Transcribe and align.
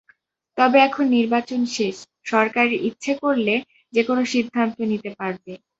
তবে 0.57 0.77
এখন 0.87 1.05
নির্বাচন 1.15 1.61
শেষ, 1.75 1.95
সরকার 2.25 2.67
ইচ্ছে 2.87 3.13
করলে 3.23 3.55
যেকোনো 3.93 4.21
সিদ্ধান্ত 4.33 4.77
নিতে 4.91 5.09
পারবে। 5.19 5.53